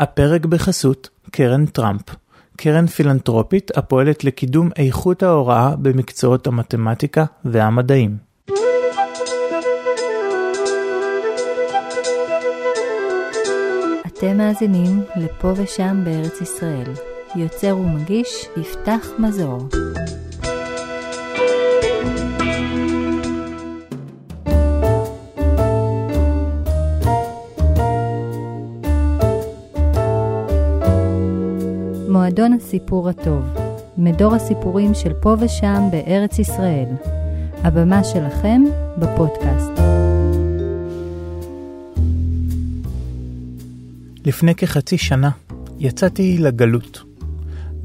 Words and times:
הפרק 0.00 0.46
בחסות 0.46 1.08
קרן 1.30 1.66
טראמפ, 1.66 2.02
קרן 2.56 2.86
פילנטרופית 2.86 3.70
הפועלת 3.76 4.24
לקידום 4.24 4.70
איכות 4.76 5.22
ההוראה 5.22 5.76
במקצועות 5.76 6.46
המתמטיקה 6.46 7.24
והמדעים. 7.44 8.16
אתם 14.06 14.36
מאזינים 14.36 15.02
לפה 15.16 15.52
ושם 15.56 16.00
בארץ 16.04 16.40
ישראל. 16.40 16.92
יוצר 17.36 17.76
ומגיש 17.76 18.46
יפתח 18.56 19.06
מזור. 19.18 19.68
מועדון 32.30 32.52
הסיפור 32.52 33.08
הטוב, 33.08 33.44
מדור 33.98 34.34
הסיפורים 34.34 34.94
של 34.94 35.12
פה 35.12 35.36
ושם 35.40 35.88
בארץ 35.90 36.38
ישראל. 36.38 36.86
הבמה 37.64 38.04
שלכם 38.04 38.62
בפודקאסט. 38.98 39.70
לפני 44.26 44.54
כחצי 44.54 44.98
שנה 44.98 45.30
יצאתי 45.78 46.38
לגלות. 46.38 47.02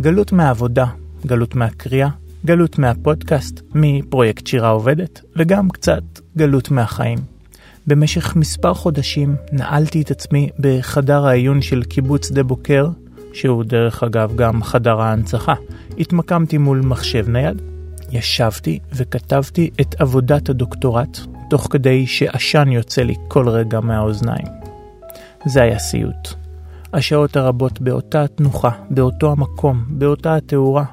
גלות 0.01 0.31
מהעבודה, 0.31 0.85
גלות 1.25 1.55
מהקריאה, 1.55 2.09
גלות 2.45 2.79
מהפודקאסט, 2.79 3.61
מפרויקט 3.75 4.47
שירה 4.47 4.69
עובדת, 4.69 5.21
וגם 5.35 5.69
קצת 5.69 6.03
גלות 6.37 6.71
מהחיים. 6.71 7.17
במשך 7.87 8.35
מספר 8.35 8.73
חודשים 8.73 9.35
נעלתי 9.51 10.01
את 10.01 10.11
עצמי 10.11 10.49
בחדר 10.59 11.25
העיון 11.27 11.61
של 11.61 11.83
קיבוץ 11.83 12.27
שדה 12.27 12.43
בוקר, 12.43 12.87
שהוא 13.35 13.63
דרך 13.63 14.03
אגב 14.03 14.35
גם 14.35 14.63
חדר 14.63 15.01
ההנצחה. 15.01 15.53
התמקמתי 15.99 16.57
מול 16.57 16.81
מחשב 16.81 17.29
נייד, 17.29 17.61
ישבתי 18.11 18.79
וכתבתי 18.93 19.69
את 19.81 20.01
עבודת 20.01 20.49
הדוקטורט, 20.49 21.19
תוך 21.49 21.67
כדי 21.71 22.07
שעשן 22.07 22.71
יוצא 22.71 23.01
לי 23.01 23.15
כל 23.27 23.49
רגע 23.49 23.79
מהאוזניים. 23.79 24.47
זה 25.45 25.61
היה 25.61 25.79
סיוט. 25.79 26.33
השעות 26.93 27.35
הרבות 27.35 27.81
באותה 27.81 28.23
התנוחה, 28.23 28.69
באותו 28.89 29.31
המקום, 29.31 29.85
באותה 29.87 30.35
התאורה, 30.35 30.85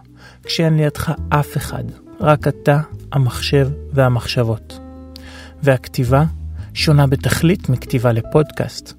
כשאין 0.45 0.77
לידך 0.77 1.13
אף 1.29 1.57
אחד, 1.57 1.85
רק 2.21 2.49
אתה, 2.49 2.81
המחשב 3.13 3.69
והמחשבות. 3.93 4.79
והכתיבה 5.63 6.25
שונה 6.75 7.07
בתכלית 7.07 7.69
מכתיבה 7.69 8.13
לפודקאסט. 8.13 8.93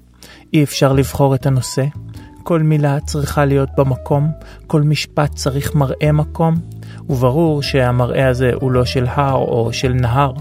אי 0.52 0.64
אפשר 0.64 0.92
לבחור 0.92 1.34
את 1.34 1.46
הנושא, 1.46 1.84
כל 2.44 2.62
מילה 2.62 3.00
צריכה 3.00 3.44
להיות 3.44 3.68
במקום, 3.76 4.28
כל 4.66 4.82
משפט 4.82 5.34
צריך 5.34 5.74
מראה 5.74 6.12
מקום, 6.12 6.54
וברור 7.08 7.62
שהמראה 7.62 8.28
הזה 8.28 8.50
הוא 8.54 8.72
לא 8.72 8.84
של 8.84 9.06
הר 9.06 9.34
או 9.34 9.72
של 9.72 9.92
נהר, 9.92 10.32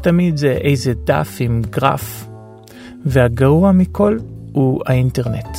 תמיד 0.00 0.36
זה 0.36 0.52
איזה 0.52 0.92
דף 1.04 1.36
עם 1.40 1.62
גרף. 1.70 2.26
והגרוע 3.06 3.72
מכל 3.72 4.18
הוא 4.52 4.82
האינטרנט. 4.86 5.58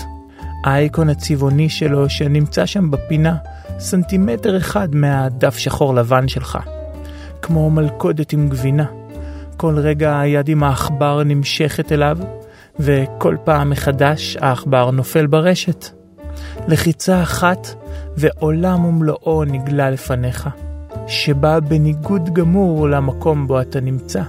האייקון 0.64 1.10
הצבעוני 1.10 1.70
שלו 1.70 2.10
שנמצא 2.10 2.66
שם 2.66 2.92
בפינה, 2.92 3.36
סנטימטר 3.80 4.58
אחד 4.58 4.96
מהדף 4.96 5.58
שחור 5.58 5.96
לבן 5.96 6.28
שלך. 6.28 6.60
כמו 7.42 7.70
מלכודת 7.70 8.34
עם 8.34 8.50
גבינה. 8.50 8.86
כל 9.58 9.78
רגע 9.78 10.20
היד 10.20 10.50
עם 10.50 10.64
העכבר 10.64 11.24
נמשכת 11.24 11.92
אליו, 11.92 12.18
וכל 12.80 13.38
פעם 13.44 13.70
מחדש 13.70 14.38
העכבר 14.42 14.92
נופל 14.92 15.28
ברשת. 15.28 15.86
לחיצה 16.68 17.24
אחת 17.24 17.68
ועולם 18.18 18.86
ומלואו 18.86 19.44
נגלה 19.44 19.90
לפניך, 19.90 20.50
שבא 21.08 21.60
בניגוד 21.60 22.34
גמור 22.34 22.90
למקום 22.90 23.48
בו 23.48 23.62
אתה 23.62 23.80
נמצא. 23.80 24.22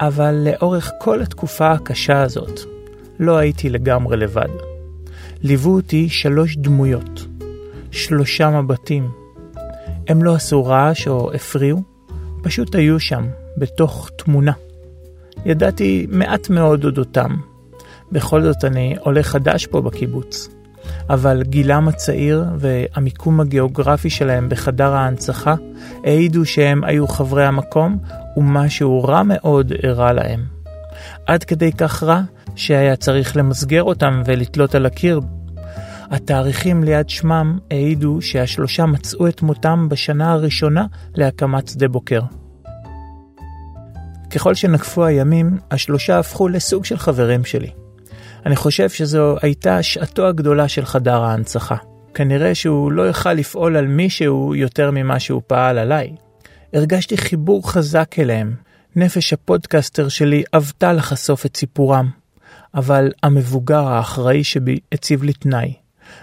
אבל 0.00 0.34
לאורך 0.34 0.90
כל 0.98 1.22
התקופה 1.22 1.70
הקשה 1.70 2.22
הזאת, 2.22 2.60
לא 3.18 3.36
הייתי 3.36 3.70
לגמרי 3.70 4.16
לבד. 4.16 4.48
ליוו 5.42 5.74
אותי 5.74 6.08
שלוש 6.08 6.56
דמויות, 6.56 7.26
שלושה 7.90 8.50
מבטים. 8.50 9.10
הם 10.08 10.22
לא 10.22 10.34
עשו 10.34 10.64
רעש 10.64 11.08
או 11.08 11.32
הפריעו, 11.32 11.82
פשוט 12.42 12.74
היו 12.74 13.00
שם, 13.00 13.26
בתוך 13.56 14.10
תמונה. 14.16 14.52
ידעתי 15.46 16.06
מעט 16.10 16.50
מאוד 16.50 16.84
אודותם. 16.84 17.36
בכל 18.12 18.42
זאת 18.42 18.64
אני 18.64 18.94
עולה 19.00 19.22
חדש 19.22 19.66
פה 19.66 19.80
בקיבוץ. 19.80 20.48
אבל 21.10 21.42
גילם 21.42 21.88
הצעיר 21.88 22.44
והמיקום 22.58 23.40
הגיאוגרפי 23.40 24.10
שלהם 24.10 24.48
בחדר 24.48 24.92
ההנצחה 24.92 25.54
העידו 26.04 26.44
שהם 26.44 26.84
היו 26.84 27.08
חברי 27.08 27.46
המקום 27.46 27.98
ומשהו 28.36 29.04
רע 29.04 29.22
מאוד 29.22 29.72
אירע 29.82 30.12
להם. 30.12 30.44
עד 31.26 31.44
כדי 31.44 31.72
כך 31.72 32.02
רע 32.02 32.20
שהיה 32.56 32.96
צריך 32.96 33.36
למסגר 33.36 33.82
אותם 33.82 34.22
ולתלות 34.24 34.74
על 34.74 34.86
הקיר. 34.86 35.20
התאריכים 36.10 36.84
ליד 36.84 37.08
שמם 37.08 37.58
העידו 37.70 38.22
שהשלושה 38.22 38.86
מצאו 38.86 39.28
את 39.28 39.42
מותם 39.42 39.88
בשנה 39.88 40.32
הראשונה 40.32 40.86
להקמת 41.14 41.68
שדה 41.68 41.88
בוקר. 41.88 42.20
ככל 44.30 44.54
שנקפו 44.54 45.04
הימים, 45.04 45.58
השלושה 45.70 46.18
הפכו 46.18 46.48
לסוג 46.48 46.84
של 46.84 46.98
חברים 46.98 47.44
שלי. 47.44 47.70
אני 48.46 48.56
חושב 48.56 48.90
שזו 48.90 49.36
הייתה 49.42 49.82
שעתו 49.82 50.26
הגדולה 50.26 50.68
של 50.68 50.84
חדר 50.84 51.22
ההנצחה. 51.22 51.76
כנראה 52.14 52.54
שהוא 52.54 52.92
לא 52.92 53.08
יכל 53.08 53.32
לפעול 53.32 53.76
על 53.76 53.86
מישהו 53.86 54.54
יותר 54.54 54.90
ממה 54.90 55.20
שהוא 55.20 55.42
פעל 55.46 55.78
עליי. 55.78 56.10
הרגשתי 56.72 57.16
חיבור 57.16 57.70
חזק 57.70 58.14
אליהם. 58.18 58.54
נפש 58.96 59.32
הפודקסטר 59.32 60.08
שלי 60.08 60.42
עבתה 60.52 60.92
לחשוף 60.92 61.46
את 61.46 61.56
סיפורם. 61.56 62.10
אבל 62.74 63.12
המבוגר 63.22 63.88
האחראי 63.88 64.44
שבי 64.44 64.78
הציב 64.92 65.22
לי 65.22 65.32
תנאי. 65.32 65.74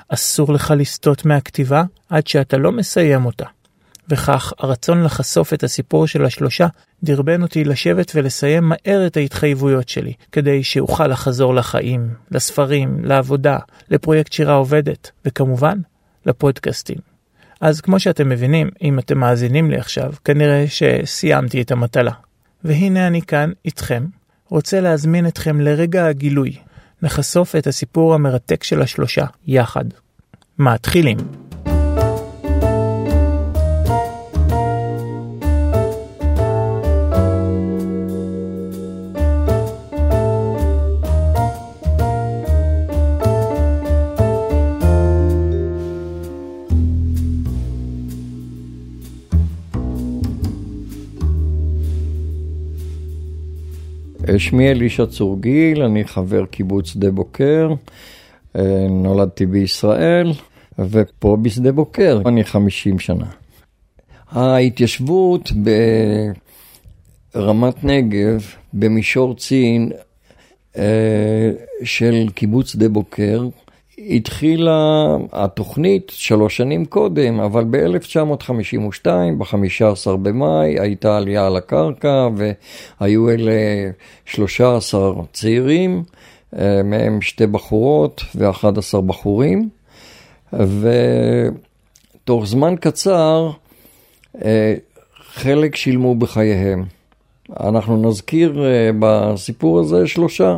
אסור 0.10 0.54
לך 0.54 0.74
לסטות 0.78 1.26
מהכתיבה 1.26 1.84
עד 2.10 2.28
שאתה 2.28 2.58
לא 2.58 2.72
מסיים 2.72 3.26
אותה. 3.26 3.46
וכך 4.10 4.54
הרצון 4.60 5.04
לחשוף 5.04 5.54
את 5.54 5.64
הסיפור 5.64 6.08
של 6.08 6.26
השלושה 6.26 6.68
דרבן 7.04 7.42
אותי 7.42 7.64
לשבת 7.64 8.12
ולסיים 8.16 8.64
מהר 8.64 9.08
את 9.08 9.18
ההתחייבויות 9.18 9.90
שלי, 9.90 10.14
כדי 10.32 10.64
שאוכל 10.64 11.08
לחזור 11.08 11.56
לחיים, 11.56 12.10
לספרים, 12.32 13.06
לעבודה, 13.06 13.58
לפרויקט 13.90 14.34
שירה 14.34 14.54
עובדת, 14.54 15.12
וכמובן, 15.26 15.80
לפודקאסטים. 16.26 16.98
אז 17.62 17.82
כמו 17.82 18.00
שאתם 18.00 18.30
מבינים, 18.30 18.70
אם 18.82 19.00
אתם 19.00 19.18
מאזינים 19.18 19.72
לי 19.72 19.78
עכשיו, 19.78 20.14
כנראה 20.26 20.66
שסיימתי 20.68 21.62
את 21.62 21.72
המטלה. 21.72 22.12
והנה 22.64 23.08
אני 23.08 23.22
כאן 23.22 23.52
איתכם, 23.66 24.06
רוצה 24.50 24.82
להזמין 24.82 25.28
אתכם 25.28 25.62
לרגע 25.62 26.06
הגילוי. 26.06 26.58
נחשוף 27.02 27.56
את 27.56 27.68
הסיפור 27.68 28.14
המרתק 28.14 28.64
של 28.64 28.82
השלושה, 28.82 29.26
יחד. 29.48 29.86
מתחילים. 30.60 31.47
שמי 54.38 54.72
אלישע 54.72 55.06
צור 55.06 55.42
גיל, 55.42 55.82
אני 55.84 56.04
חבר 56.04 56.46
קיבוץ 56.46 56.88
שדה 56.90 57.12
בוקר, 57.12 57.74
אה, 58.56 58.88
נולדתי 58.90 59.46
בישראל, 59.46 60.32
ופה 60.80 61.38
בשדה 61.42 61.72
בוקר 61.72 62.22
אני 62.26 62.44
50 62.44 63.00
שנה. 63.00 63.26
ההתיישבות 64.30 65.52
ברמת 67.36 67.84
נגב, 67.84 68.46
במישור 68.74 69.36
צין, 69.36 69.92
אה, 70.78 71.52
של 71.84 72.30
קיבוץ 72.36 72.72
שדה 72.72 72.90
בוקר, 72.90 73.48
התחילה 74.00 75.08
התוכנית 75.32 76.12
שלוש 76.16 76.58
שנים 76.58 76.86
קודם, 76.86 77.40
אבל 77.40 77.66
ב-1952, 77.70 79.08
ב-15 79.38 80.16
במאי, 80.22 80.80
הייתה 80.80 81.18
עלייה 81.18 81.48
על 81.48 81.56
הקרקע 81.56 82.28
והיו 82.36 83.30
אלה 83.30 83.52
13 84.26 85.14
צעירים, 85.34 86.04
אה, 86.58 86.84
מהם 86.84 87.22
שתי 87.22 87.48
בחורות 87.48 88.22
ו-11 88.36 89.02
בחורים, 89.06 89.70
ותוך 90.54 92.46
זמן 92.46 92.76
קצר 92.80 93.52
אה, 94.46 94.76
חלק 95.16 95.76
שילמו 95.76 96.16
בחייהם. 96.16 96.84
אנחנו 97.60 98.10
נזכיר 98.10 98.66
אה, 98.66 98.90
בסיפור 99.00 99.80
הזה 99.80 100.08
שלושה. 100.08 100.58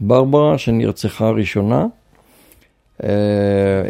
ברברה 0.00 0.58
שנרצחה 0.58 1.30
ראשונה. 1.30 1.86
אה, 3.04 3.08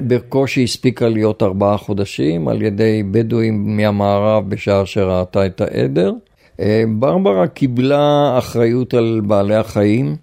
בקושי 0.06 0.64
הספיקה 0.64 1.08
להיות 1.08 1.42
ארבעה 1.42 1.76
חודשים 1.76 2.48
על 2.48 2.62
ידי 2.62 3.02
בדואים 3.10 3.76
מהמערב 3.76 4.50
בשעה 4.50 4.86
שראתה 4.86 5.46
את 5.46 5.60
העדר. 5.60 6.12
אה, 6.60 6.84
ברברה 6.88 7.46
קיבלה 7.46 8.34
אחריות 8.38 8.94
על 8.94 9.20
בעלי 9.26 9.54
החיים 9.54 10.16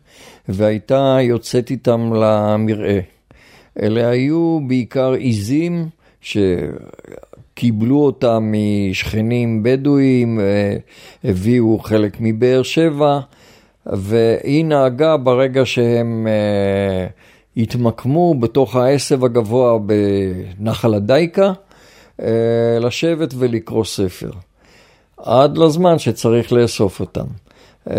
והייתה 0.50 1.18
יוצאת 1.22 1.72
איתם 1.72 2.14
למרעה. 2.14 3.00
אלה 3.82 4.10
היו 4.10 4.60
בעיקר 4.68 5.12
עיזים 5.12 5.88
שקיבלו 6.22 7.98
אותם 7.98 8.54
משכנים 8.90 9.64
בדואים, 9.64 10.40
אה, 10.40 10.76
הביאו 11.24 11.80
חלק 11.80 12.18
מבאר 12.20 12.64
שבע, 12.64 13.20
והיא 13.86 14.66
נהגה 14.66 15.18
ברגע 15.18 15.66
שהם 15.66 16.28
התמקמו 17.58 18.36
בתוך 18.40 18.76
העשב 18.76 19.26
הגבוה 19.26 19.80
בנחל 19.80 20.94
הדייקה, 20.94 21.54
uh, 22.18 22.24
לשבת 22.80 23.34
ולקרוא 23.38 23.84
ספר. 23.84 24.32
עד 25.18 25.58
לזמן 25.58 26.00
שצריך 26.00 26.54
לאסוף 26.54 27.00
אותם. 27.00 27.26
Uh, 27.88 27.92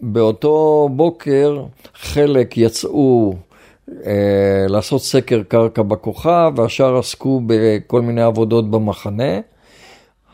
באותו 0.00 0.88
בוקר 0.92 1.64
חלק 1.94 2.58
יצאו 2.58 3.34
אה, 4.06 4.66
לעשות 4.68 5.02
סקר 5.02 5.42
קרקע 5.48 5.82
בכוכב, 5.82 6.52
והשאר 6.56 6.98
עסקו 6.98 7.40
בכל 7.46 8.02
מיני 8.02 8.22
עבודות 8.22 8.70
במחנה. 8.70 9.40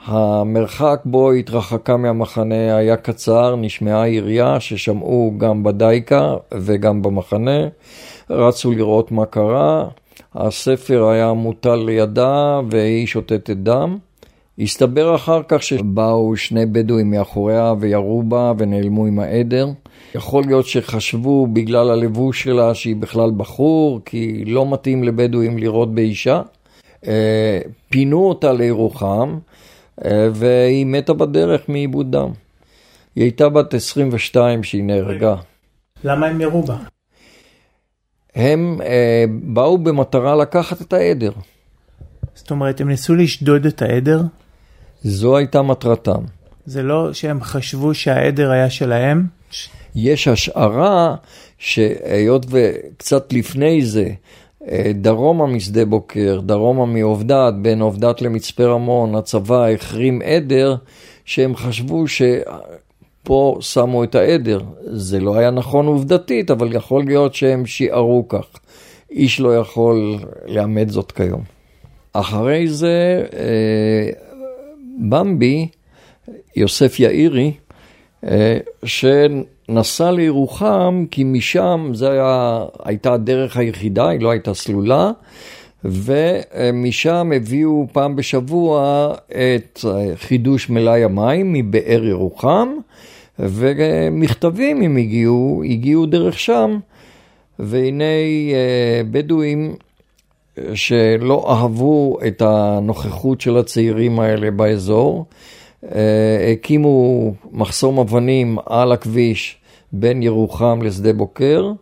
המרחק 0.05 1.01
בו 1.05 1.33
התרחקה 1.33 1.97
מהמחנה 1.97 2.77
היה 2.77 2.97
קצר, 2.97 3.57
נשמעה 3.57 4.09
ירייה 4.09 4.61
ששמעו 4.61 5.35
גם 5.39 5.63
בדייקה 5.63 6.35
וגם 6.53 7.03
במחנה, 7.03 7.69
רצו 8.31 8.73
לראות 8.73 9.13
מה 9.13 9.27
קרה, 9.27 9.89
הספר 10.35 11.09
היה 11.09 11.33
מוטל 11.33 11.75
לידה 11.75 12.61
והיא 12.71 13.07
שותתת 13.07 13.57
דם. 13.57 13.99
הסתבר 14.59 15.15
אחר 15.15 15.41
כך 15.49 15.63
שבאו 15.63 16.37
שני 16.37 16.67
בדואים 16.67 17.11
מאחוריה 17.11 17.75
וירו 17.81 18.23
בה 18.23 18.53
ונעלמו 18.59 19.07
עם 19.07 19.19
העדר. 19.19 19.69
יכול 20.15 20.45
להיות 20.47 20.67
שחשבו 20.67 21.47
בגלל 21.47 21.91
הלבוש 21.91 22.43
שלה 22.43 22.75
שהיא 22.75 22.97
בכלל 22.97 23.31
בחור, 23.37 24.01
כי 24.05 24.45
לא 24.47 24.71
מתאים 24.71 25.05
לבדואים 25.05 25.59
לראות 25.59 25.95
באישה. 25.95 26.43
אה, 27.07 27.59
פינו 27.89 28.29
אותה 28.29 28.53
לירוחם, 28.53 29.39
והיא 30.35 30.87
מתה 30.87 31.13
בדרך 31.13 31.69
מעיבוד 31.69 32.17
דם. 32.17 32.31
היא 33.15 33.25
הייתה 33.25 33.49
בת 33.49 33.75
22 33.75 34.65
שהיא 34.65 34.85
נהרגה. 34.85 35.35
למה 36.05 36.27
הם 36.27 36.41
ירו 36.41 36.63
בה? 36.63 36.77
הם 38.35 38.81
אה, 38.85 39.25
באו 39.43 39.79
במטרה 39.79 40.37
לקחת 40.37 40.83
את 40.83 40.93
העדר. 40.93 41.33
זאת 42.35 42.51
אומרת, 42.51 42.81
הם 42.81 42.89
ניסו 42.89 43.15
לשדוד 43.15 43.67
את 43.67 43.83
העדר? 43.83 44.23
זו 45.03 45.37
הייתה 45.37 45.63
מטרתם. 45.63 46.25
זה 46.67 46.83
לא 46.83 47.13
שהם 47.13 47.43
חשבו 47.43 47.95
שהעדר 47.95 48.51
היה 48.51 48.71
שלהם? 48.71 49.27
יש 49.95 50.29
השערה 50.29 51.15
שהיות 51.59 52.47
וקצת 52.49 53.33
לפני 53.33 53.85
זה, 53.85 54.03
אה, 54.03 54.15
דרומה 54.95 55.47
משדה 55.47 55.85
בוקר, 55.85 56.41
דרומה 56.41 56.87
מעובדת, 56.87 57.55
בין 57.63 57.81
עובדת 57.81 58.23
למצפה 58.23 58.65
רמון, 58.65 59.15
הצבא 59.15 59.67
החרים 59.67 60.23
עדר, 60.25 60.75
שהם 61.25 61.57
חשבו 61.57 62.05
שפה 62.09 63.59
שמו 63.61 64.05
את 64.05 64.15
העדר. 64.15 64.61
זה 64.81 65.21
לא 65.21 65.37
היה 65.37 65.51
נכון 65.51 65.87
עובדתית, 65.87 66.51
אבל 66.51 66.77
יכול 66.77 67.05
להיות 67.05 67.35
שהם 67.35 67.67
שיערו 67.67 68.29
כך. 68.29 68.47
איש 69.11 69.41
לא 69.41 69.57
יכול 69.57 70.19
לאמת 70.47 70.91
זאת 70.91 71.13
כיום. 71.13 71.43
אחרי 72.13 72.69
זה, 72.69 73.25
אה, 73.33 74.11
במבי, 75.09 75.69
יוסף 76.57 77.01
יאירי, 77.01 77.53
אה, 78.25 78.59
שנסע 79.67 80.11
לירוחם 80.11 81.05
כי 81.11 81.25
משם 81.25 81.91
זו 81.95 82.11
הייתה 82.85 83.13
הדרך 83.13 83.57
היחידה, 83.57 84.09
היא 84.09 84.21
לא 84.21 84.31
הייתה 84.31 84.55
סלולה, 84.55 85.11
ומשם 85.85 87.31
הביאו 87.37 87.87
פעם 87.93 88.17
בשבוע 88.17 89.09
את 89.29 89.85
חידוש 90.15 90.71
מלאי 90.71 91.05
המים 91.05 91.53
מבאר 91.53 92.05
ירוחם, 92.05 92.69
ומכתבים 93.39 94.83
אם 94.83 94.97
הגיעו, 94.97 95.63
הגיעו 95.65 96.07
דרך 96.07 96.39
שם, 96.39 96.79
והנה 97.59 98.05
אה, 98.05 99.03
בדואים 99.11 99.75
שלא 100.75 101.51
אהבו 101.53 102.19
את 102.27 102.43
הנוכחות 102.43 103.41
של 103.41 103.57
הצעירים 103.57 104.21
האלה 104.21 104.51
באזור, 104.51 105.27
אה, 105.31 105.37
הקימו 106.53 107.33
מחסום 107.53 107.99
אבנים 107.99 108.59
על 108.67 108.93
הכביש 108.93 109.57
בין 109.93 110.23
ירוחם 110.23 110.83
לשדה 110.83 111.13
בוקר. 111.13 111.73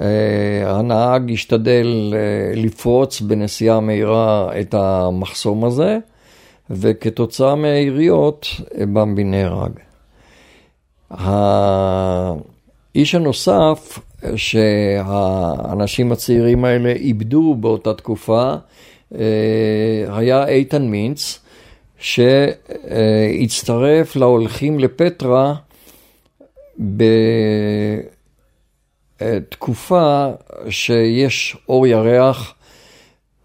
אה, 0.00 0.78
הנהג 0.78 1.32
השתדל 1.32 2.14
אה, 2.16 2.52
לפרוץ 2.56 3.20
בנסיעה 3.20 3.80
מהירה 3.80 4.50
את 4.60 4.74
המחסום 4.74 5.64
הזה, 5.64 5.98
וכתוצאה 6.70 7.54
מהיריות 7.54 8.46
במבי 8.78 9.24
נהרג. 9.24 9.72
האיש 11.10 12.34
הנוסף 13.14 13.98
שהאנשים 14.36 16.12
הצעירים 16.12 16.64
האלה 16.64 16.92
איבדו 16.92 17.54
באותה 17.54 17.94
תקופה 17.94 18.54
היה 20.08 20.46
איתן 20.48 20.82
מינץ, 20.82 21.41
שהצטרף 22.02 24.16
להולכים 24.16 24.78
לפטרה 24.78 25.54
בתקופה 29.20 30.26
שיש 30.68 31.56
אור 31.68 31.86
ירח, 31.86 32.54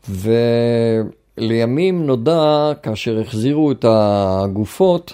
ולימים 0.10 2.06
נודע, 2.06 2.72
כאשר 2.84 3.20
החזירו 3.20 3.72
את 3.72 3.86
הגופות, 3.88 5.14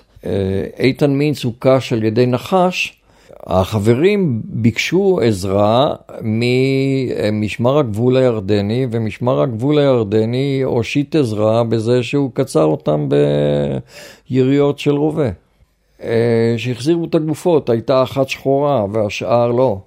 איתן 0.79 1.11
מינץ 1.11 1.43
הוקש 1.43 1.93
על 1.93 2.03
ידי 2.03 2.25
נחש, 2.25 3.02
החברים 3.47 4.41
ביקשו 4.45 5.19
עזרה 5.23 5.95
ממשמר 6.21 7.77
הגבול 7.79 8.17
הירדני, 8.17 8.87
ומשמר 8.91 9.41
הגבול 9.41 9.79
הירדני 9.79 10.61
הושיט 10.65 11.15
עזרה 11.15 11.63
בזה 11.63 12.03
שהוא 12.03 12.31
קצר 12.33 12.63
אותם 12.63 13.09
ביריות 14.29 14.79
של 14.79 14.91
רובה. 14.91 15.29
אה, 16.03 16.53
שהחזירו 16.57 17.05
את 17.05 17.15
הגופות, 17.15 17.69
הייתה 17.69 18.03
אחת 18.03 18.29
שחורה 18.29 18.85
והשאר 18.91 19.51
לא. 19.51 19.81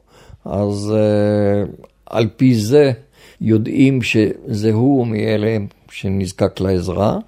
אז 0.44 0.94
אה, 0.96 1.64
על 2.06 2.28
פי 2.36 2.54
זה 2.54 2.92
יודעים 3.40 4.02
שזה 4.02 4.72
הוא 4.72 5.06
מאלה 5.06 5.56
שנזקק 5.90 6.60
לעזרה. 6.60 7.18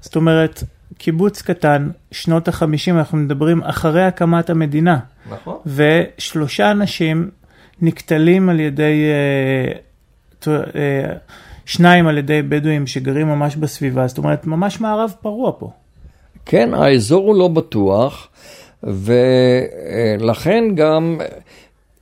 זאת 0.00 0.16
אומרת, 0.16 0.62
קיבוץ 0.98 1.42
קטן, 1.42 1.88
שנות 2.10 2.48
החמישים, 2.48 2.98
אנחנו 2.98 3.18
מדברים 3.18 3.62
אחרי 3.62 4.04
הקמת 4.04 4.50
המדינה. 4.50 4.98
נכון. 5.30 5.56
ושלושה 5.66 6.70
אנשים 6.70 7.30
נקטלים 7.82 8.48
על 8.48 8.60
ידי, 8.60 9.06
אה, 10.48 10.52
אה, 10.52 11.12
שניים 11.66 12.06
על 12.06 12.18
ידי 12.18 12.42
בדואים 12.42 12.86
שגרים 12.86 13.28
ממש 13.28 13.56
בסביבה, 13.56 14.06
זאת 14.06 14.18
אומרת, 14.18 14.46
ממש 14.46 14.80
מערב 14.80 15.12
פרוע 15.20 15.52
פה. 15.58 15.70
כן, 16.46 16.74
האזור 16.74 17.26
הוא 17.26 17.38
לא 17.38 17.48
בטוח, 17.48 18.28
ולכן 18.82 20.64
גם 20.74 21.18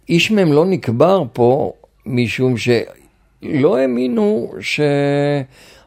איש 0.09 0.31
מהם 0.31 0.53
לא 0.53 0.67
נקבר 0.67 1.23
פה, 1.33 1.73
משום 2.07 2.55
שלא 2.57 3.77
האמינו 3.77 4.53
ש... 4.61 4.81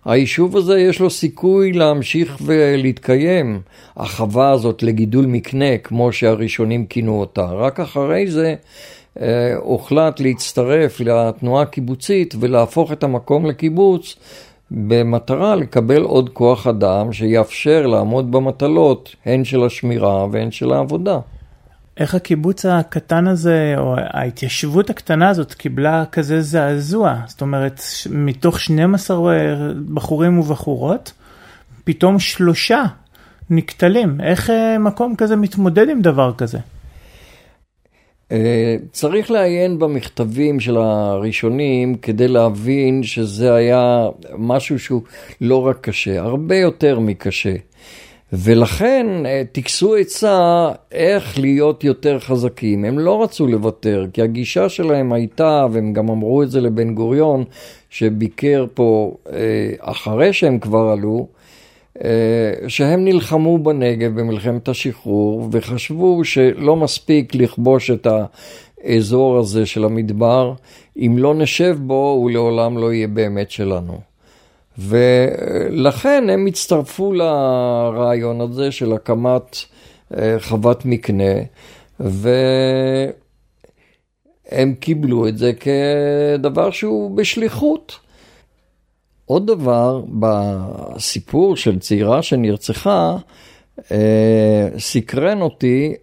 היישוב 0.10 0.58
הזה 0.58 0.80
יש 0.80 1.00
לו 1.00 1.10
סיכוי 1.10 1.74
להמשיך 1.74 2.38
ולהתקיים, 2.42 3.62
החווה 3.98 4.52
הזאת 4.52 4.84
לגידול 4.84 5.26
מקנה, 5.26 5.78
כמו 5.78 6.12
שהראשונים 6.12 6.86
כינו 6.86 7.20
אותה. 7.20 7.46
רק 7.46 7.80
אחרי 7.80 8.28
זה 8.28 8.56
אה, 9.22 9.56
הוחלט 9.56 10.20
להצטרף 10.20 11.00
לתנועה 11.00 11.62
הקיבוצית 11.62 12.36
ולהפוך 12.40 12.92
את 12.92 13.04
המקום 13.04 13.46
לקיבוץ 13.46 14.16
במטרה 14.72 15.56
לקבל 15.56 16.02
עוד 16.02 16.30
כוח 16.30 16.68
אדם 16.68 17.14
שיאפשר 17.14 17.88
לעמוד 17.88 18.32
במטלות 18.32 19.16
הן 19.26 19.44
של 19.44 19.64
השמירה 19.64 20.26
והן 20.32 20.52
של 20.52 20.74
העבודה. 20.74 21.20
איך 22.00 22.16
הקיבוץ 22.16 22.66
הקטן 22.66 23.28
הזה, 23.28 23.74
או 23.78 23.96
ההתיישבות 23.98 24.90
הקטנה 24.90 25.30
הזאת, 25.30 25.54
קיבלה 25.54 26.04
כזה 26.12 26.42
זעזוע? 26.42 27.16
זאת 27.28 27.42
אומרת, 27.42 27.82
מתוך 28.10 28.60
12 28.60 29.34
בחורים 29.94 30.40
ובחורות, 30.40 31.14
פתאום 31.84 32.20
שלושה 32.20 32.84
נקטלים. 33.50 34.22
איך 34.22 34.50
אה, 34.50 34.78
מקום 34.78 35.16
כזה 35.16 35.36
מתמודד 35.36 35.90
עם 35.90 36.02
דבר 36.02 36.34
כזה? 36.38 36.58
אה, 38.32 38.76
צריך 38.92 39.32
לעיין 39.32 39.80
במכתבים 39.80 40.60
של 40.60 40.78
הראשונים 40.78 41.96
כדי 41.96 42.28
להבין 42.28 43.04
שזה 43.04 43.54
היה 43.54 44.08
משהו 44.38 44.80
שהוא 44.80 45.02
לא 45.42 45.68
רק 45.68 45.78
קשה, 45.82 46.22
הרבה 46.22 46.56
יותר 46.56 47.00
מקשה. 47.00 47.54
ולכן 48.34 49.26
אה, 49.26 49.44
טיכסו 49.52 49.96
עצה 49.96 50.72
איך 50.92 51.40
להיות 51.40 51.84
יותר 51.84 52.20
חזקים. 52.20 52.86
הם 52.86 53.00
לא 53.00 53.24
רצו 53.24 53.48
לוותר, 53.48 54.06
כי 54.14 54.22
הגישה 54.22 54.70
שלהם 54.70 55.14
הייתה, 55.14 55.66
והם 55.72 55.94
גם 55.94 56.10
אמרו 56.10 56.44
את 56.44 56.52
זה 56.52 56.62
לבן 56.62 56.94
גוריון, 56.96 57.44
שביקר 57.90 58.66
פה 58.74 59.16
אה, 59.32 59.72
אחרי 59.80 60.34
שהם 60.34 60.60
כבר 60.60 60.90
עלו, 60.90 61.28
שהם 62.68 63.06
נלחמו 63.06 63.58
בנגב 63.58 64.20
במלחמת 64.20 64.70
השחרור 64.70 65.50
וחשבו 65.52 66.24
שלא 66.26 66.76
מספיק 66.76 67.36
לכבוש 67.36 67.92
את 67.92 68.08
האזור 68.84 69.38
הזה 69.38 69.66
של 69.66 69.86
המדבר, 69.86 70.54
אם 70.98 71.16
לא 71.18 71.36
נשב 71.36 71.78
בו 71.82 72.10
הוא 72.18 72.32
לעולם 72.32 72.78
לא 72.78 72.94
יהיה 72.94 73.08
באמת 73.08 73.52
שלנו. 73.52 74.09
ולכן 74.80 76.30
הם 76.30 76.46
הצטרפו 76.46 77.14
לרעיון 77.14 78.42
הזה 78.42 78.72
של 78.72 78.94
הקמת 78.94 79.58
אה, 80.18 80.36
חוות 80.40 80.86
מקנה, 80.86 81.34
והם 82.00 83.14
קיבלו 84.80 85.28
את 85.28 85.38
זה 85.38 85.52
כדבר 85.54 86.72
שהוא 86.72 87.18
בשליחות. 87.18 88.00
עוד 89.26 89.48
דבר, 89.48 90.02
בסיפור 90.20 91.56
של 91.56 91.80
צעירה 91.80 92.22
שנרצחה, 92.22 93.18
אה, 93.92 94.68
סקרן 94.78 95.42
אותי, 95.42 95.94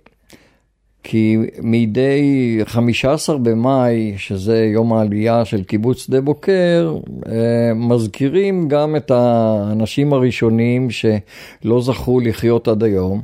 כי 1.09 1.37
מדי 1.63 2.59
15 2.65 3.39
במאי, 3.39 4.15
שזה 4.17 4.65
יום 4.65 4.93
העלייה 4.93 5.45
של 5.45 5.65
קיבוץ 5.65 6.05
שדה 6.05 6.21
בוקר, 6.21 6.97
אה, 7.29 7.75
מזכירים 7.75 8.69
גם 8.69 8.97
את 8.97 9.11
האנשים 9.11 10.13
הראשונים 10.13 10.89
שלא 10.91 11.81
זכו 11.81 12.21
לחיות 12.21 12.69
עד 12.69 12.83
היום, 12.83 13.21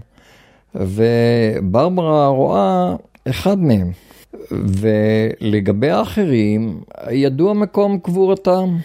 וברברה 0.75 2.29
רואה 2.29 2.95
אחד 3.29 3.59
מהם. 3.59 3.91
ולגבי 4.51 5.91
האחרים, 5.91 6.81
ידוע 7.11 7.53
מקום 7.53 7.99
קבורתם. 7.99 8.77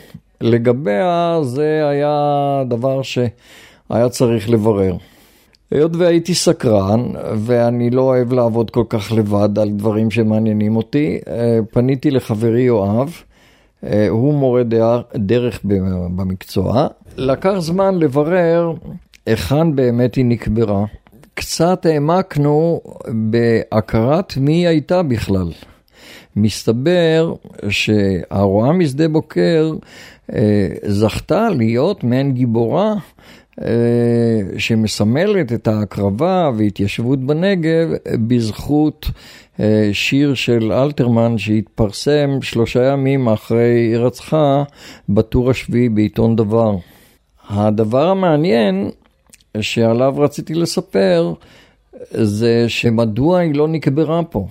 לגביה 0.41 1.39
זה 1.43 1.89
היה 1.89 2.63
דבר 2.67 3.01
שהיה 3.01 4.09
צריך 4.09 4.49
לברר. 4.49 4.97
היות 5.71 5.95
והייתי 5.95 6.33
סקרן, 6.33 7.03
ואני 7.35 7.89
לא 7.89 8.01
אוהב 8.01 8.33
לעבוד 8.33 8.71
כל 8.71 8.83
כך 8.89 9.11
לבד 9.11 9.59
על 9.59 9.69
דברים 9.69 10.11
שמעניינים 10.11 10.75
אותי, 10.75 11.19
אה, 11.27 11.59
פניתי 11.71 12.11
לחברי 12.11 12.61
יואב, 12.61 13.13
אה, 13.83 14.07
הוא 14.09 14.33
מורה 14.33 14.63
דרך 15.15 15.59
במקצוע. 16.15 16.87
לקח 17.17 17.53
זמן 17.57 17.99
לברר 17.99 18.73
היכן 19.25 19.75
באמת 19.75 20.15
היא 20.15 20.25
נקברה. 20.25 20.85
קצת 21.33 21.85
העמקנו 21.85 22.81
בהכרת 23.07 24.37
מי 24.37 24.67
הייתה 24.67 25.03
בכלל. 25.03 25.51
מסתבר 26.35 27.33
שהרועה 27.69 28.71
משדה 28.71 29.07
בוקר 29.07 29.73
אה, 30.33 30.67
זכתה 30.83 31.49
להיות 31.49 32.03
מעין 32.03 32.33
גיבורה 32.33 32.93
שמסמלת 34.57 35.53
את 35.53 35.67
ההקרבה 35.67 36.51
והתיישבות 36.57 37.19
בנגב 37.19 37.89
בזכות 38.27 39.05
אה, 39.59 39.89
שיר 39.93 40.33
של 40.33 40.71
אלתרמן 40.71 41.37
שהתפרסם 41.37 42.41
שלושה 42.41 42.83
ימים 42.83 43.29
אחרי 43.29 43.89
הירצחה 43.89 44.63
בטור 45.09 45.49
השביעי 45.49 45.89
בעיתון 45.89 46.35
דבר. 46.35 46.75
הדבר 47.49 48.07
המעניין 48.09 48.89
שעליו 49.61 50.13
רציתי 50.17 50.53
לספר 50.53 51.33
זה 52.11 52.65
שמדוע 52.67 53.39
היא 53.39 53.55
לא 53.55 53.67
נקברה 53.67 54.23
פה. 54.23 54.47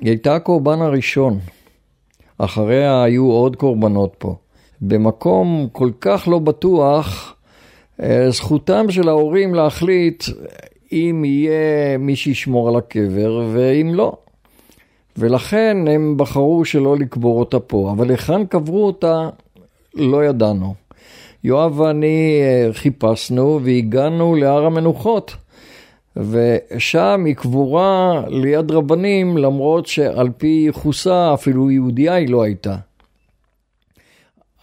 היא 0.00 0.10
הייתה 0.10 0.34
הקורבן 0.34 0.80
הראשון. 0.80 1.38
אחריה 2.38 3.02
היו 3.02 3.30
עוד 3.30 3.56
קורבנות 3.56 4.14
פה. 4.18 4.36
במקום 4.80 5.68
כל 5.72 5.90
כך 6.00 6.28
לא 6.28 6.38
בטוח, 6.38 7.32
אה, 7.32 7.35
זכותם 8.28 8.90
של 8.90 9.08
ההורים 9.08 9.54
להחליט 9.54 10.24
אם 10.92 11.22
יהיה 11.24 11.98
מי 11.98 12.16
שישמור 12.16 12.68
על 12.68 12.76
הקבר 12.76 13.44
ואם 13.52 13.94
לא. 13.94 14.16
ולכן 15.16 15.76
הם 15.90 16.16
בחרו 16.16 16.64
שלא 16.64 16.96
לקבור 16.96 17.38
אותה 17.40 17.60
פה, 17.60 17.90
אבל 17.92 18.10
היכן 18.10 18.46
קברו 18.46 18.86
אותה 18.86 19.28
לא 19.94 20.24
ידענו. 20.24 20.74
יואב 21.44 21.80
ואני 21.80 22.40
אה, 22.42 22.72
חיפשנו 22.72 23.60
והגענו 23.62 24.34
להר 24.34 24.64
המנוחות. 24.66 25.36
ושם 26.16 27.22
היא 27.26 27.34
קבורה 27.34 28.22
ליד 28.28 28.70
רבנים, 28.70 29.38
למרות 29.38 29.86
שעל 29.86 30.30
פי 30.38 30.62
ייחוסה 30.66 31.34
אפילו 31.34 31.70
יהודייה 31.70 32.14
היא 32.14 32.28
לא 32.28 32.42
הייתה. 32.42 32.76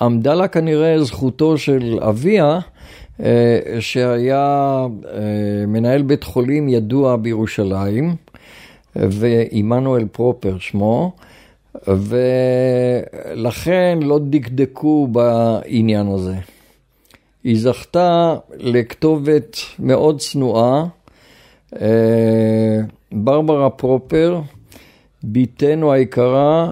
עמדה 0.02 0.34
לה 0.34 0.48
כנראה 0.48 1.04
זכותו 1.04 1.58
של 1.58 2.00
אביה, 2.02 2.46
אה, 2.46 2.60
שהיה 3.80 4.86
אה, 5.06 5.66
מנהל 5.68 6.02
בית 6.02 6.24
חולים 6.24 6.70
ידוע 6.70 7.16
בירושלים, 7.16 8.16
ועמנואל 8.96 10.06
פרופר 10.12 10.60
שמו, 10.60 11.12
ולכן 11.88 14.00
לא 14.02 14.20
דקדקו 14.30 15.08
בעניין 15.08 16.08
הזה. 16.08 16.36
היא 17.44 17.60
זכתה 17.60 18.36
לכתובת 18.58 19.58
מאוד 19.80 20.20
צנועה, 20.20 20.86
אה, 21.82 22.80
ברברה 23.12 23.70
פרופר, 23.70 24.42
בתנו 25.24 25.92
היקרה, 25.92 26.72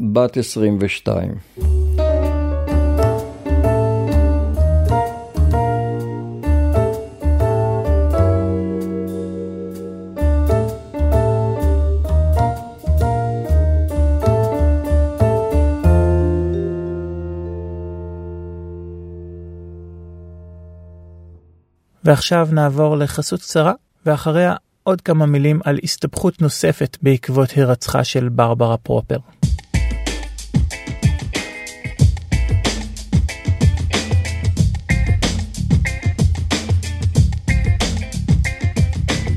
בת 0.00 0.36
22. 0.36 1.81
ועכשיו 22.04 22.48
נעבור 22.52 22.96
לחסות 22.96 23.40
קצרה 23.40 23.72
ואחריה 24.06 24.54
עוד 24.82 25.00
כמה 25.00 25.26
מילים 25.26 25.60
על 25.64 25.78
הסתבכות 25.82 26.42
נוספת 26.42 26.96
בעקבות 27.02 27.50
הירצחה 27.50 28.04
של 28.04 28.28
ברברה 28.28 28.76
פרופר. 28.76 29.18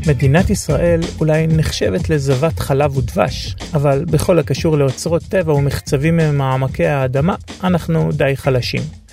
מדינת 0.08 0.50
ישראל 0.50 1.02
אולי 1.20 1.48
נחשבת 1.48 2.10
לזבת 2.10 2.60
חלב 2.60 2.98
ודבש, 2.98 3.56
אבל 3.74 4.06
בכל 4.06 4.40
הקשור 4.40 4.78
לאוצרות 4.78 5.24
טבע 5.24 5.54
ומחצבים 5.54 6.18
ממעמקי 6.18 6.86
האדמה, 6.86 7.36
אנחנו 7.64 8.10
די 8.12 8.36
חלשים. 8.36 9.05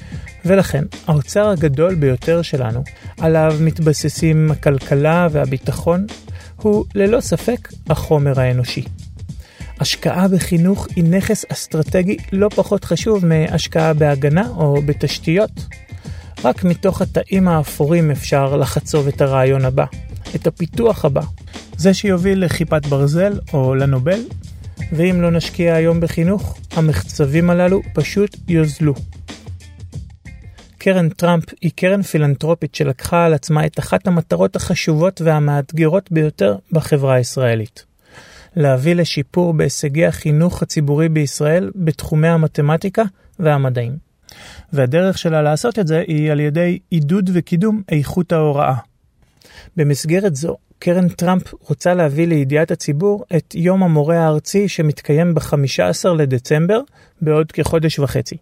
ולכן, 0.44 0.84
האוצר 1.06 1.48
הגדול 1.48 1.94
ביותר 1.94 2.42
שלנו, 2.42 2.84
עליו 3.18 3.56
מתבססים 3.60 4.50
הכלכלה 4.50 5.28
והביטחון, 5.30 6.06
הוא 6.56 6.84
ללא 6.94 7.20
ספק 7.20 7.68
החומר 7.90 8.40
האנושי. 8.40 8.84
השקעה 9.80 10.28
בחינוך 10.28 10.86
היא 10.96 11.04
נכס 11.04 11.44
אסטרטגי 11.48 12.16
לא 12.32 12.48
פחות 12.48 12.84
חשוב 12.84 13.26
מהשקעה 13.26 13.94
בהגנה 13.94 14.48
או 14.56 14.82
בתשתיות. 14.86 15.50
רק 16.44 16.64
מתוך 16.64 17.02
התאים 17.02 17.48
האפורים 17.48 18.10
אפשר 18.10 18.56
לחצוב 18.56 19.08
את 19.08 19.20
הרעיון 19.20 19.64
הבא, 19.64 19.84
את 20.34 20.46
הפיתוח 20.46 21.04
הבא, 21.04 21.22
זה 21.76 21.94
שיוביל 21.94 22.44
לכיפת 22.44 22.86
ברזל 22.86 23.38
או 23.52 23.74
לנובל, 23.74 24.20
ואם 24.92 25.22
לא 25.22 25.30
נשקיע 25.30 25.74
היום 25.74 26.00
בחינוך, 26.00 26.58
המחצבים 26.72 27.50
הללו 27.50 27.80
פשוט 27.94 28.36
יוזלו. 28.48 28.94
קרן 30.84 31.08
טראמפ 31.08 31.44
היא 31.60 31.70
קרן 31.76 32.02
פילנטרופית 32.02 32.74
שלקחה 32.74 33.26
על 33.26 33.34
עצמה 33.34 33.66
את 33.66 33.78
אחת 33.78 34.06
המטרות 34.06 34.56
החשובות 34.56 35.20
והמאתגרות 35.20 36.12
ביותר 36.12 36.56
בחברה 36.72 37.14
הישראלית. 37.14 37.84
להביא 38.56 38.94
לשיפור 38.94 39.54
בהישגי 39.54 40.06
החינוך 40.06 40.62
הציבורי 40.62 41.08
בישראל 41.08 41.70
בתחומי 41.74 42.28
המתמטיקה 42.28 43.02
והמדעים. 43.38 43.96
והדרך 44.72 45.18
שלה 45.18 45.42
לעשות 45.42 45.78
את 45.78 45.86
זה 45.86 46.04
היא 46.06 46.32
על 46.32 46.40
ידי 46.40 46.78
עידוד 46.90 47.30
וקידום 47.32 47.82
איכות 47.88 48.32
ההוראה. 48.32 48.74
במסגרת 49.76 50.36
זו, 50.36 50.56
קרן 50.78 51.08
טראמפ 51.08 51.54
רוצה 51.60 51.94
להביא 51.94 52.26
לידיעת 52.26 52.70
הציבור 52.70 53.24
את 53.36 53.54
יום 53.54 53.82
המורה 53.82 54.18
הארצי 54.18 54.68
שמתקיים 54.68 55.34
ב-15 55.34 56.08
לדצמבר 56.16 56.80
בעוד 57.20 57.52
כחודש 57.52 57.98
וחצי. 57.98 58.36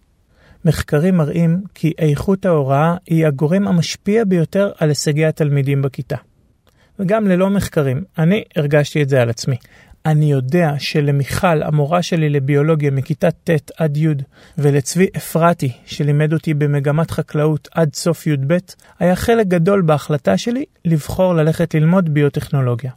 מחקרים 0.64 1.16
מראים 1.16 1.62
כי 1.74 1.92
איכות 1.98 2.46
ההוראה 2.46 2.96
היא 3.06 3.26
הגורם 3.26 3.68
המשפיע 3.68 4.24
ביותר 4.24 4.70
על 4.78 4.88
הישגי 4.88 5.26
התלמידים 5.26 5.82
בכיתה. 5.82 6.16
וגם 6.98 7.28
ללא 7.28 7.50
מחקרים, 7.50 8.04
אני 8.18 8.44
הרגשתי 8.56 9.02
את 9.02 9.08
זה 9.08 9.22
על 9.22 9.30
עצמי. 9.30 9.56
אני 10.06 10.30
יודע 10.30 10.74
שלמיכל, 10.78 11.62
המורה 11.62 12.02
שלי 12.02 12.28
לביולוגיה 12.28 12.90
מכיתה 12.90 13.30
ט' 13.30 13.70
עד 13.76 13.96
י', 13.96 14.08
ולצבי 14.58 15.06
אפרתי, 15.16 15.72
שלימד 15.84 16.32
אותי 16.32 16.54
במגמת 16.54 17.10
חקלאות 17.10 17.68
עד 17.72 17.94
סוף 17.94 18.26
י"ב, 18.26 18.58
היה 18.98 19.16
חלק 19.16 19.46
גדול 19.46 19.82
בהחלטה 19.82 20.38
שלי 20.38 20.64
לבחור 20.84 21.34
ללכת 21.34 21.74
ללמוד 21.74 22.14
ביוטכנולוגיה. 22.14 22.90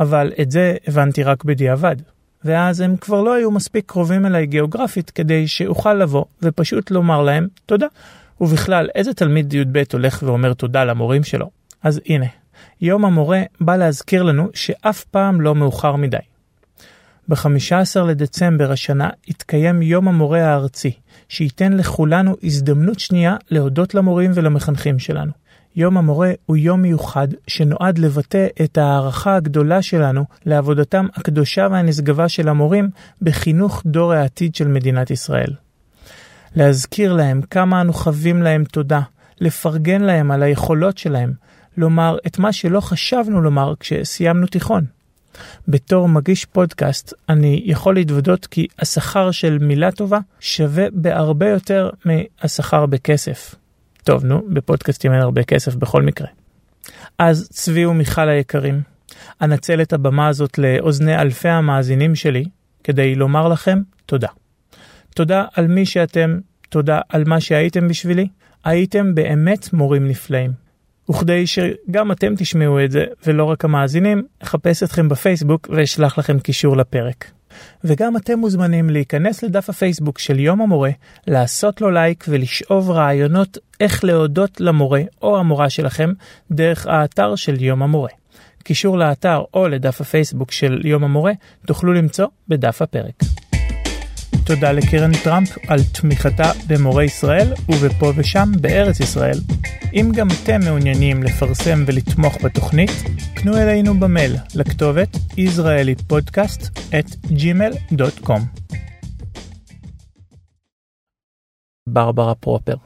אבל 0.00 0.32
את 0.42 0.50
זה 0.50 0.76
הבנתי 0.86 1.22
רק 1.22 1.44
בדיעבד. 1.44 1.96
ואז 2.44 2.80
הם 2.80 2.96
כבר 2.96 3.22
לא 3.22 3.34
היו 3.34 3.50
מספיק 3.50 3.84
קרובים 3.86 4.26
אליי 4.26 4.46
גיאוגרפית 4.46 5.10
כדי 5.10 5.48
שאוכל 5.48 5.94
לבוא 5.94 6.24
ופשוט 6.42 6.90
לומר 6.90 7.22
להם 7.22 7.46
תודה. 7.66 7.86
ובכלל, 8.40 8.88
איזה 8.94 9.14
תלמיד 9.14 9.54
י"ב 9.54 9.82
הולך 9.92 10.22
ואומר 10.26 10.54
תודה 10.54 10.84
למורים 10.84 11.24
שלו? 11.24 11.50
אז 11.82 12.00
הנה, 12.06 12.26
יום 12.80 13.04
המורה 13.04 13.42
בא 13.60 13.76
להזכיר 13.76 14.22
לנו 14.22 14.48
שאף 14.54 15.04
פעם 15.04 15.40
לא 15.40 15.54
מאוחר 15.54 15.96
מדי. 15.96 16.16
ב-15 17.28 18.00
לדצמבר 18.06 18.72
השנה 18.72 19.10
יתקיים 19.28 19.82
יום 19.82 20.08
המורה 20.08 20.40
הארצי, 20.40 20.92
שייתן 21.28 21.72
לכולנו 21.72 22.36
הזדמנות 22.42 22.98
שנייה 22.98 23.36
להודות 23.50 23.94
למורים 23.94 24.30
ולמחנכים 24.34 24.98
שלנו. 24.98 25.32
יום 25.78 25.96
המורה 25.98 26.32
הוא 26.46 26.56
יום 26.56 26.82
מיוחד 26.82 27.28
שנועד 27.46 27.98
לבטא 27.98 28.46
את 28.64 28.78
ההערכה 28.78 29.36
הגדולה 29.36 29.82
שלנו 29.82 30.24
לעבודתם 30.46 31.06
הקדושה 31.14 31.68
והנשגבה 31.70 32.28
של 32.28 32.48
המורים 32.48 32.90
בחינוך 33.22 33.82
דור 33.86 34.12
העתיד 34.12 34.54
של 34.54 34.68
מדינת 34.68 35.10
ישראל. 35.10 35.52
להזכיר 36.54 37.12
להם 37.12 37.42
כמה 37.42 37.80
אנו 37.80 37.92
חבים 37.92 38.42
להם 38.42 38.64
תודה, 38.64 39.00
לפרגן 39.40 40.00
להם 40.00 40.30
על 40.30 40.42
היכולות 40.42 40.98
שלהם, 40.98 41.32
לומר 41.76 42.16
את 42.26 42.38
מה 42.38 42.52
שלא 42.52 42.80
חשבנו 42.80 43.40
לומר 43.40 43.74
כשסיימנו 43.80 44.46
תיכון. 44.46 44.84
בתור 45.68 46.08
מגיש 46.08 46.44
פודקאסט, 46.44 47.12
אני 47.28 47.62
יכול 47.64 47.94
להתוודות 47.94 48.46
כי 48.46 48.66
השכר 48.78 49.30
של 49.30 49.58
מילה 49.58 49.92
טובה 49.92 50.18
שווה 50.40 50.84
בהרבה 50.92 51.48
יותר 51.48 51.90
מהשכר 52.04 52.86
בכסף. 52.86 53.54
טוב, 54.08 54.24
נו, 54.24 54.42
בפודקאסטים 54.48 55.12
אין 55.12 55.20
הרבה 55.20 55.42
כסף 55.42 55.74
בכל 55.74 56.02
מקרה. 56.02 56.26
אז 57.18 57.48
צבי 57.52 57.86
ומיכל 57.86 58.28
היקרים, 58.28 58.80
אנצל 59.42 59.82
את 59.82 59.92
הבמה 59.92 60.28
הזאת 60.28 60.58
לאוזני 60.58 61.18
אלפי 61.18 61.48
המאזינים 61.48 62.14
שלי 62.14 62.44
כדי 62.84 63.14
לומר 63.14 63.48
לכם 63.48 63.78
תודה. 64.06 64.28
תודה 65.14 65.44
על 65.54 65.66
מי 65.66 65.86
שאתם, 65.86 66.38
תודה 66.68 67.00
על 67.08 67.24
מה 67.26 67.40
שהייתם 67.40 67.88
בשבילי, 67.88 68.28
הייתם 68.64 69.14
באמת 69.14 69.72
מורים 69.72 70.08
נפלאים. 70.08 70.52
וכדי 71.10 71.46
שגם 71.46 72.12
אתם 72.12 72.34
תשמעו 72.36 72.84
את 72.84 72.90
זה, 72.90 73.04
ולא 73.26 73.44
רק 73.44 73.64
המאזינים, 73.64 74.22
אחפש 74.42 74.82
אתכם 74.82 75.08
בפייסבוק 75.08 75.68
ואשלח 75.72 76.18
לכם 76.18 76.38
קישור 76.38 76.76
לפרק. 76.76 77.30
וגם 77.84 78.16
אתם 78.16 78.38
מוזמנים 78.38 78.90
להיכנס 78.90 79.42
לדף 79.42 79.70
הפייסבוק 79.70 80.18
של 80.18 80.38
יום 80.38 80.60
המורה, 80.60 80.90
לעשות 81.26 81.80
לו 81.80 81.90
לייק 81.90 82.24
ולשאוב 82.28 82.90
רעיונות 82.90 83.58
איך 83.80 84.04
להודות 84.04 84.60
למורה 84.60 85.02
או 85.22 85.38
המורה 85.38 85.70
שלכם 85.70 86.12
דרך 86.50 86.86
האתר 86.86 87.36
של 87.36 87.62
יום 87.62 87.82
המורה. 87.82 88.10
קישור 88.62 88.98
לאתר 88.98 89.42
או 89.54 89.68
לדף 89.68 90.00
הפייסבוק 90.00 90.52
של 90.52 90.80
יום 90.84 91.04
המורה 91.04 91.32
תוכלו 91.66 91.92
למצוא 91.92 92.26
בדף 92.48 92.82
הפרק. 92.82 93.47
תודה 94.48 94.72
לקרן 94.72 95.10
טראמפ 95.24 95.58
על 95.68 95.78
תמיכתה 95.84 96.50
במורי 96.66 97.04
ישראל 97.04 97.52
ובפה 97.68 98.12
ושם 98.16 98.52
בארץ 98.60 99.00
ישראל. 99.00 99.38
אם 99.94 100.10
גם 100.14 100.28
אתם 100.30 100.60
מעוניינים 100.64 101.22
לפרסם 101.22 101.84
ולתמוך 101.86 102.44
בתוכנית, 102.44 102.90
פנו 103.34 103.56
אלינו 103.56 104.00
במייל 104.00 104.36
לכתובת 104.54 105.16
israelipodcast 105.16 106.78
at 106.92 107.16
gmail.com. 107.30 108.40
ברברה 111.88 112.34
פרופר 112.34 112.76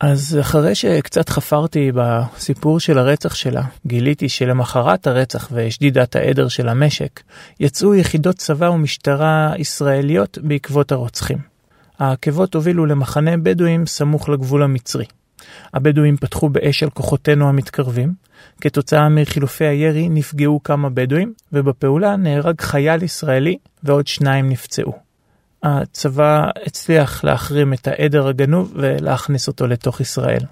אז 0.00 0.38
אחרי 0.40 0.74
שקצת 0.74 1.28
חפרתי 1.28 1.92
בסיפור 1.94 2.80
של 2.80 2.98
הרצח 2.98 3.34
שלה, 3.34 3.62
גיליתי 3.86 4.28
שלמחרת 4.28 5.06
הרצח 5.06 5.48
ושדידת 5.52 6.16
העדר 6.16 6.48
של 6.48 6.68
המשק, 6.68 7.20
יצאו 7.60 7.94
יחידות 7.94 8.36
צבא 8.36 8.66
ומשטרה 8.66 9.52
ישראליות 9.58 10.38
בעקבות 10.42 10.92
הרוצחים. 10.92 11.38
העקבות 11.98 12.54
הובילו 12.54 12.86
למחנה 12.86 13.36
בדואים 13.36 13.86
סמוך 13.86 14.28
לגבול 14.28 14.62
המצרי. 14.62 15.04
הבדואים 15.74 16.16
פתחו 16.16 16.48
באש 16.48 16.82
על 16.82 16.90
כוחותינו 16.90 17.48
המתקרבים, 17.48 18.12
כתוצאה 18.60 19.08
מחילופי 19.08 19.64
הירי 19.64 20.08
נפגעו 20.08 20.62
כמה 20.62 20.90
בדואים, 20.90 21.32
ובפעולה 21.52 22.16
נהרג 22.16 22.60
חייל 22.60 23.02
ישראלי 23.02 23.56
ועוד 23.82 24.06
שניים 24.06 24.48
נפצעו. 24.48 25.09
הצבא 25.62 26.48
הצליח 26.66 27.24
להחרים 27.24 27.72
את 27.72 27.88
העדר 27.88 28.28
הגנוב 28.28 28.72
ולהכניס 28.76 29.48
אותו 29.48 29.66
לתוך 29.66 30.00
ישראל. 30.00 30.42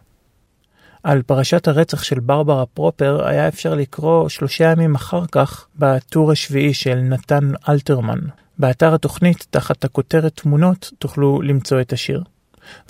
על 1.03 1.23
פרשת 1.23 1.69
הרצח 1.69 2.03
של 2.03 2.21
ברברה 2.21 2.67
פרופר 2.67 3.27
היה 3.27 3.49
אפשר 3.49 3.75
לקרוא 3.75 4.29
שלושה 4.29 4.73
ימים 4.73 4.95
אחר 4.95 5.27
כך 5.33 5.67
בטור 5.79 6.33
השביעי 6.33 6.75
של 6.75 6.95
נתן 6.95 7.51
אלתרמן. 7.69 8.19
באתר 8.59 8.95
התוכנית, 8.95 9.47
תחת 9.51 9.85
הכותרת 9.85 10.37
תמונות, 10.37 10.91
תוכלו 10.99 11.43
למצוא 11.43 11.81
את 11.81 11.93
השיר. 11.93 12.23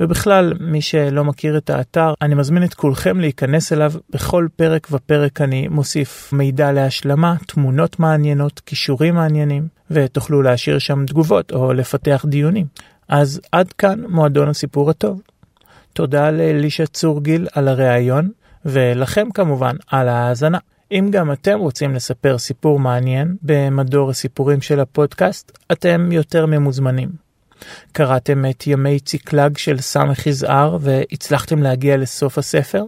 ובכלל, 0.01 0.53
מי 0.61 0.83
שלא 0.83 1.25
מכיר 1.25 1.59
את 1.59 1.71
האתר, 1.71 2.14
אני 2.23 2.35
מזמין 2.35 2.64
את 2.64 2.75
כולכם 2.75 3.21
להיכנס 3.21 3.73
אליו. 3.73 3.93
בכל 4.11 4.47
פרק 4.57 4.88
ופרק 4.91 5.41
אני 5.41 5.69
מוסיף 5.69 6.33
מידע 6.33 6.73
להשלמה, 6.73 7.35
תמונות 7.47 8.01
מעניינות, 8.01 8.61
כישורים 8.61 9.14
מעניינים, 9.14 9.69
ותוכלו 9.91 10.43
להשאיר 10.43 10.79
שם 10.79 11.07
תגובות 11.07 11.53
או 11.53 11.73
לפתח 11.73 12.25
דיונים. 12.29 12.67
אז 13.09 13.41
עד 13.53 13.73
כאן 13.73 14.01
מועדון 14.09 14.49
הסיפור 14.49 14.91
הטוב. 14.91 15.23
תודה 15.93 16.31
לאלישע 16.31 16.87
צורגיל 16.87 17.47
על 17.53 17.69
הריאיון, 17.69 18.31
ולכם 18.64 19.29
כמובן 19.35 19.77
על 19.91 20.09
ההאזנה. 20.09 20.59
אם 20.93 21.09
גם 21.11 21.33
אתם 21.33 21.59
רוצים 21.59 21.95
לספר 21.95 22.38
סיפור 22.38 22.79
מעניין 22.79 23.37
במדור 23.43 24.11
הסיפורים 24.11 24.61
של 24.61 24.81
הפודקאסט, 24.81 25.59
אתם 25.73 26.12
יותר 26.12 26.47
ממוזמנים. 26.47 27.28
קראתם 27.92 28.44
את 28.51 28.66
ימי 28.66 29.01
ציקלג 29.01 29.57
של 29.57 29.81
סמך 29.81 30.27
יזהר 30.27 30.79
והצלחתם 30.81 31.62
להגיע 31.62 31.97
לסוף 31.97 32.38
הספר? 32.38 32.85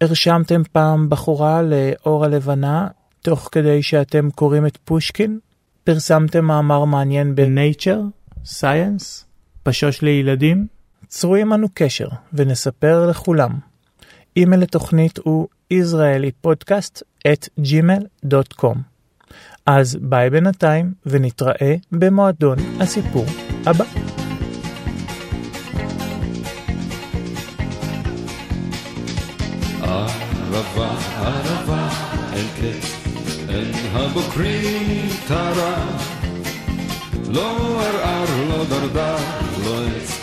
הרשמתם 0.00 0.62
פעם 0.72 1.08
בחורה 1.08 1.62
לאור 1.62 2.24
הלבנה 2.24 2.88
תוך 3.22 3.48
כדי 3.52 3.82
שאתם 3.82 4.30
קוראים 4.30 4.66
את 4.66 4.78
פושקין? 4.84 5.38
פרסמתם 5.84 6.44
מאמר 6.44 6.84
מעניין 6.84 7.34
ב-Nature, 7.34 8.34
Science, 8.44 9.24
פשוש 9.62 10.02
לילדים? 10.02 10.66
צרו 11.08 11.34
עמנו 11.34 11.66
קשר 11.74 12.08
ונספר 12.32 13.06
לכולם. 13.06 13.58
אימייל 14.36 14.60
לתוכנית 14.60 15.18
הוא 15.18 15.48
israelipodcast 15.74 17.02
at 17.28 17.48
gmail.com. 17.60 18.78
אז 19.66 19.98
ביי 20.00 20.30
בינתיים 20.30 20.92
ונתראה 21.06 21.74
במועדון 21.92 22.58
הסיפור 22.80 23.24
הבא. 23.66 23.84
ערבה, 29.82 30.90
ערבה, 31.16 31.88
אין 32.32 32.46
קץ, 32.56 32.94
אין 33.48 33.72
הבוקרים 33.92 35.08
טרה. 35.28 35.74
לא 37.28 37.82
ערער, 37.82 38.26
לא 38.48 38.64
דרדר, 38.64 39.16
לא 39.64 39.86
עץ, 39.86 40.20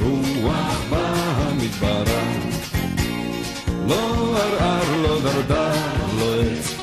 רוח 0.00 0.80
במדברה. 0.90 2.22
לא 3.88 4.36
ערער, 4.36 4.96
לא 5.02 5.20
דרדר, 5.20 5.72
לא 6.18 6.34
עץ, 6.42 6.74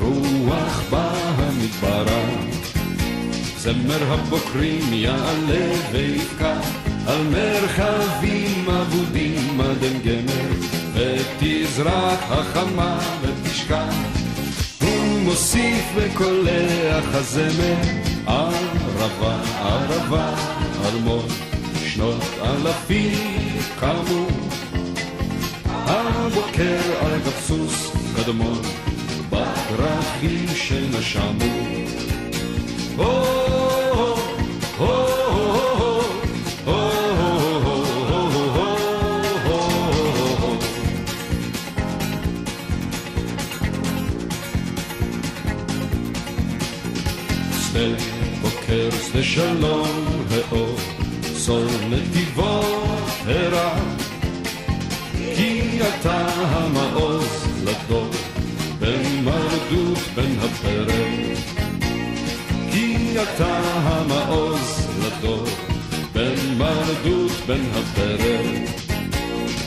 רוח 0.00 0.82
במדברה. 0.90 2.47
זמר 3.68 4.12
הבוקרים 4.12 4.92
יעלה 4.92 5.72
ויבקע 5.92 6.60
על 7.06 7.22
מרחבים 7.22 8.70
אבודים 8.70 9.60
עד 9.60 9.84
אין 9.84 10.00
גמר. 10.02 10.52
ותזרח 10.94 12.30
החמה 12.30 12.98
ותשכח, 13.22 13.94
הוא 14.80 15.20
מוסיף 15.20 15.84
בקולח 15.96 17.14
הזמר, 17.14 17.76
ערבה, 18.26 19.36
ערבה, 19.60 20.34
ארמון, 20.84 21.26
שנות 21.86 22.24
אלפים 22.42 23.36
קמו, 23.80 24.26
הבוקר 25.64 26.80
על 27.00 27.18
גב 27.18 27.40
סוס 27.46 27.92
קדמון, 28.16 28.62
בא 29.30 29.54
כרכים 47.78 48.90
שנשמו. 48.90 49.08
שדה 49.08 49.22
שלום 49.22 50.04
האור, 50.30 50.76
סול 51.22 51.66
נתיבו 51.90 52.60
הרע, 53.26 53.74
כי 55.36 55.78
אתה 55.82 56.26
המעוז 56.28 57.46
לדור, 57.64 58.10
בין 58.78 59.24
מרדות 59.24 59.98
בין 60.14 60.36
הפרק. 60.38 61.38
כי 62.72 63.14
אתה 63.22 63.60
המעוז 63.82 64.88
לדור, 65.02 65.44
בין 66.12 66.58
מרדות 66.58 67.32
בין 67.46 67.64
הפרק. 67.72 68.78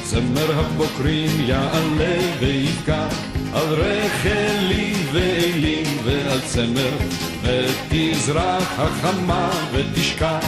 זמר 0.03 0.59
הבוקרים 0.59 1.31
יעלה 1.45 2.17
ויבקע 2.39 3.07
על 3.53 3.73
רחלים 3.73 4.95
ואלים 5.13 5.97
ועל 6.03 6.39
צמר 6.41 7.30
ותזרח 7.43 8.79
החמה 8.79 9.49
ותשקע 9.71 10.39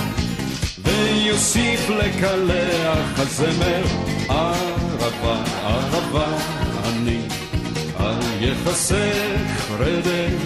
ויוסיף 0.84 1.90
לקלח 1.90 3.20
הזמר 3.20 3.84
ערבה 4.30 5.44
ערבה 5.64 6.38
אני 6.86 7.20
על 7.98 8.20
יחסך 8.40 9.72
רדם 9.80 10.38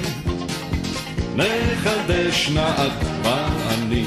נחדש 1.35 2.49
נעת 2.53 3.03
ואני 3.23 4.05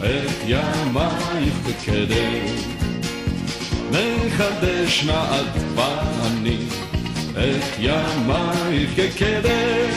את 0.00 0.32
ימייך 0.46 1.54
בקדם 1.66 2.54
נחדש 3.90 5.04
נעת 5.04 5.62
ואני 5.74 6.56
את 7.32 7.78
ימייך 7.78 8.90
כקדם 8.96 9.88